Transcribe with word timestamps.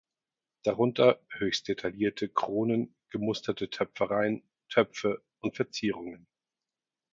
Darunter 0.63 1.19
höchst 1.29 1.67
detaillierte 1.67 2.27
Kronen, 2.27 2.95
gemusterte 3.11 3.69
Töpfereien, 3.69 4.41
Töpfe 4.67 5.21
und 5.41 5.55
Verzierungen. 5.55 6.25